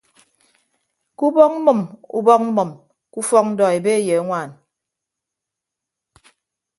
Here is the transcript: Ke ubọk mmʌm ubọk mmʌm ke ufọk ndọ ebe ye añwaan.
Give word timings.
Ke 1.17 1.23
ubọk 1.27 1.53
mmʌm 1.63 1.79
ubọk 2.17 2.41
mmʌm 2.45 2.69
ke 3.11 3.17
ufọk 3.21 3.45
ndọ 3.51 3.65
ebe 3.77 3.91
ye 4.07 4.15
añwaan. 4.19 4.51